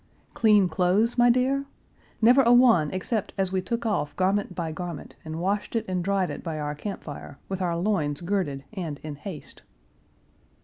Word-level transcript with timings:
Clean 0.33 0.67
clothes, 0.67 1.15
my 1.15 1.29
dear? 1.29 1.65
Never 2.23 2.41
a 2.41 2.51
one 2.51 2.89
except 2.89 3.33
as 3.37 3.51
we 3.51 3.61
took 3.61 3.85
off 3.85 4.15
garment 4.15 4.55
by 4.55 4.71
garment 4.71 5.15
and 5.23 5.39
washed 5.39 5.75
it 5.75 5.85
and 5.87 6.03
dried 6.03 6.31
it 6.31 6.41
by 6.43 6.59
our 6.59 6.73
camp 6.73 7.03
fire, 7.03 7.37
with 7.47 7.61
our 7.61 7.77
loins 7.77 8.19
girded 8.21 8.63
and 8.73 8.99
in 9.03 9.13
haste." 9.15 9.61